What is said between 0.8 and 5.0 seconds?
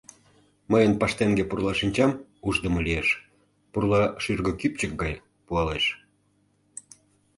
паштеҥге пурла шинчам уждымо лиеш— пурла шӱргӧ кӱпчык